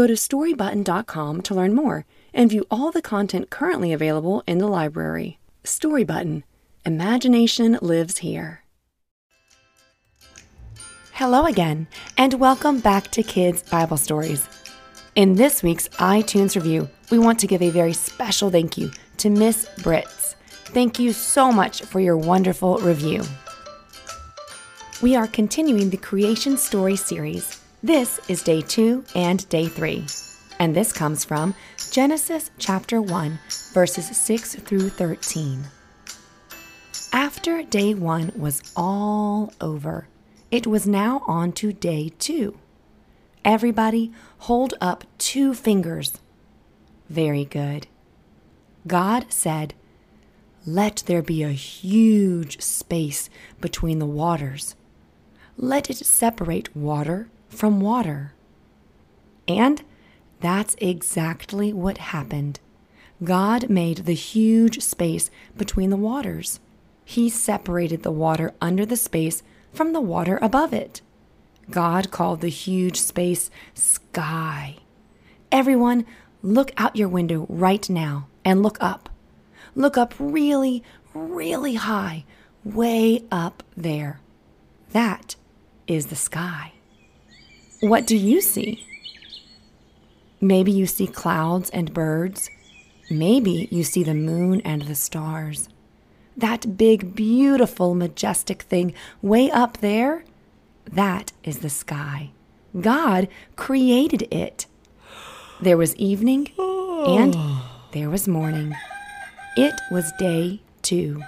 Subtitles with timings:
[0.00, 4.66] Go to storybutton.com to learn more and view all the content currently available in the
[4.66, 5.38] library.
[5.62, 6.42] Storybutton
[6.86, 8.64] Imagination lives here.
[11.12, 11.86] Hello again,
[12.16, 14.48] and welcome back to Kids Bible Stories.
[15.16, 19.28] In this week's iTunes review, we want to give a very special thank you to
[19.28, 20.34] Miss Brits.
[20.72, 23.22] Thank you so much for your wonderful review.
[25.02, 27.60] We are continuing the Creation Story series.
[27.82, 30.04] This is day two and day three.
[30.58, 31.54] And this comes from
[31.90, 33.38] Genesis chapter 1,
[33.72, 35.64] verses 6 through 13.
[37.10, 40.08] After day one was all over,
[40.50, 42.58] it was now on to day two.
[43.46, 46.18] Everybody hold up two fingers.
[47.08, 47.86] Very good.
[48.86, 49.72] God said,
[50.66, 54.76] Let there be a huge space between the waters.
[55.56, 58.32] Let it separate water from water.
[59.46, 59.82] And
[60.40, 62.60] that's exactly what happened.
[63.22, 66.58] God made the huge space between the waters.
[67.04, 69.42] He separated the water under the space
[69.74, 71.02] from the water above it.
[71.70, 74.76] God called the huge space sky.
[75.52, 76.06] Everyone,
[76.42, 79.10] look out your window right now and look up.
[79.74, 82.24] Look up really, really high,
[82.64, 84.20] way up there.
[84.92, 85.36] That
[85.86, 86.72] is the sky.
[87.80, 88.86] What do you see?
[90.40, 92.50] Maybe you see clouds and birds.
[93.10, 95.68] Maybe you see the moon and the stars.
[96.36, 100.24] That big, beautiful, majestic thing way up there,
[100.92, 102.30] that is the sky.
[102.78, 104.66] God created it.
[105.60, 107.36] There was evening and
[107.92, 108.74] there was morning.
[109.56, 111.22] It was day two.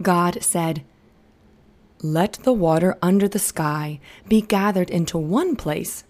[0.00, 0.84] God said,
[2.00, 3.98] Let the water under the sky
[4.28, 6.04] be gathered into one place.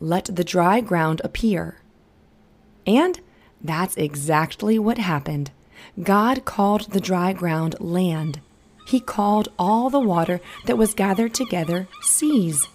[0.00, 1.80] Let the dry ground appear.
[2.86, 3.20] And
[3.62, 5.50] that's exactly what happened.
[6.00, 8.40] God called the dry ground land.
[8.86, 12.68] He called all the water that was gathered together seas.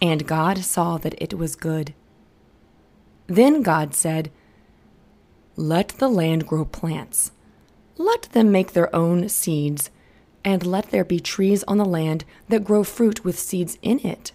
[0.00, 1.92] And God saw that it was good.
[3.26, 4.30] Then God said,
[5.56, 7.32] Let the land grow plants.
[7.98, 9.90] Let them make their own seeds,
[10.44, 14.32] and let there be trees on the land that grow fruit with seeds in it.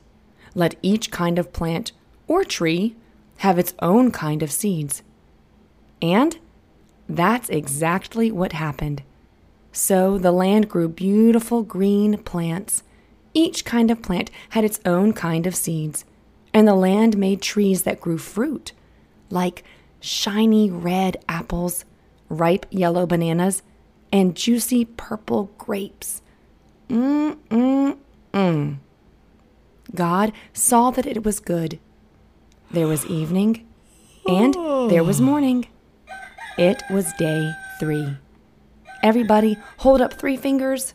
[0.56, 1.91] Let each kind of plant
[2.28, 2.95] or tree
[3.38, 5.03] have its own kind of seeds.
[6.01, 6.38] And
[7.07, 9.03] that's exactly what happened.
[9.72, 12.84] So the land grew beautiful green plants.
[13.34, 16.06] Each kind of plant had its own kind of seeds,
[16.53, 18.72] and the land made trees that grew fruit,
[19.29, 19.63] like
[20.00, 21.85] shiny red apples,
[22.29, 23.62] ripe yellow bananas,
[24.12, 26.22] and juicy purple grapes.
[26.90, 27.97] Mm, mm,
[28.34, 28.78] mm.
[29.95, 31.79] God saw that it was good.
[32.72, 33.66] There was evening,
[34.28, 34.53] and
[34.90, 35.68] there was morning.
[36.57, 38.18] It was day three.
[39.03, 40.94] Everybody, hold up three fingers.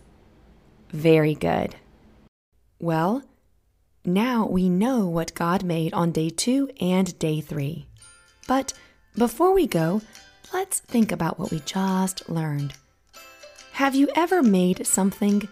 [0.90, 1.76] Very good.
[2.78, 3.22] Well,
[4.04, 7.86] now we know what God made on day two and day three.
[8.48, 8.72] But
[9.16, 10.02] before we go,
[10.52, 12.74] let's think about what we just learned.
[13.72, 15.48] Have you ever made something?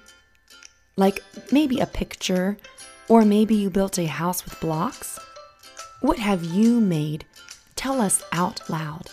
[0.97, 2.59] Like maybe a picture,
[3.09, 5.19] or maybe you built a house with blocks?
[6.03, 7.25] What have you made?
[7.77, 9.09] Tell us out loud.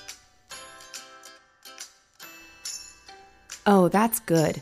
[3.65, 4.61] Oh, that's good.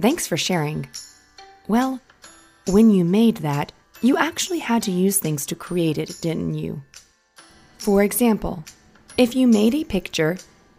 [0.00, 0.88] Thanks for sharing.
[1.68, 2.00] Well,
[2.66, 3.72] when you made that,
[4.02, 6.82] you actually had to use things to create it, didn't you?
[7.78, 8.64] For example,
[9.16, 10.36] if you made a picture,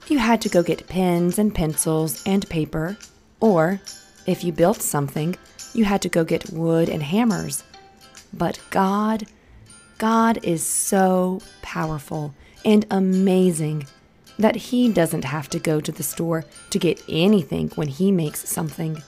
[0.07, 2.97] you had to go get pens and pencils and paper,
[3.39, 3.79] or
[4.25, 5.35] if you built something,
[5.73, 7.63] you had to go get wood and hammers.
[8.33, 9.25] But God,
[9.97, 12.33] God is so powerful
[12.63, 13.87] and amazing
[14.39, 18.47] that he doesn't have to go to the store to get anything when he makes
[18.47, 19.01] something.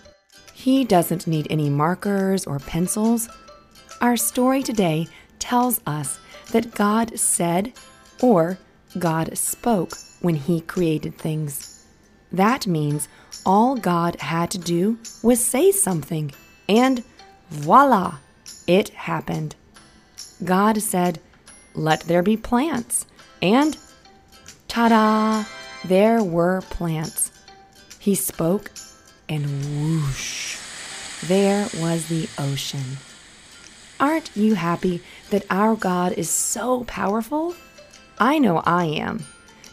[0.54, 3.30] He doesn't need any markers or pencils.
[4.02, 5.08] Our story today
[5.40, 6.20] tells us
[6.52, 7.74] that God said
[8.22, 8.58] or
[8.98, 11.77] God spoke when he created things.
[12.32, 13.08] That means
[13.46, 16.32] all God had to do was say something,
[16.68, 17.04] and
[17.50, 18.18] voila,
[18.68, 19.56] it happened.
[20.44, 21.20] God said,
[21.74, 23.06] Let there be plants.
[23.42, 23.78] And
[24.68, 25.46] ta da!
[25.86, 27.32] There were plants.
[28.00, 28.72] He spoke,
[29.30, 30.58] and whoosh,
[31.24, 32.98] there was the ocean.
[34.00, 37.56] Aren't you happy that our God is so powerful?
[38.20, 39.26] I know I am.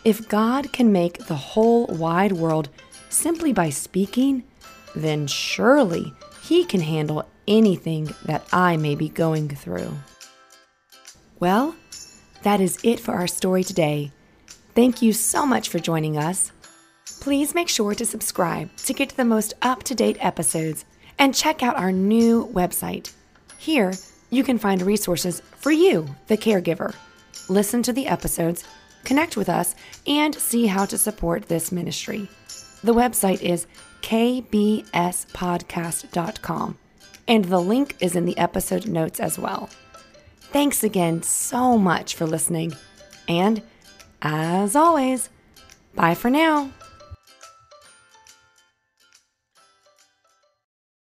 [0.05, 2.69] If God can make the whole wide world
[3.09, 4.45] simply by speaking,
[4.95, 6.13] then surely
[6.43, 9.93] He can handle anything that I may be going through.
[11.41, 11.75] Well,
[12.43, 14.13] that is it for our story today.
[14.75, 16.53] Thank you so much for joining us.
[17.21, 20.85] Please make sure to subscribe to get the most up to date episodes
[21.19, 23.13] and check out our new website.
[23.57, 23.95] Here,
[24.29, 26.95] you can find resources for you, the caregiver.
[27.49, 28.65] Listen to the episodes,
[29.05, 32.29] connect with us, and see how to support this ministry.
[32.83, 33.69] The website is
[34.03, 36.79] kbspodcast.com,
[37.27, 39.71] and the link is in the episode notes as well.
[40.41, 42.75] Thanks again so much for listening,
[43.29, 43.63] and
[44.23, 45.31] as always,
[45.95, 46.71] bye for now.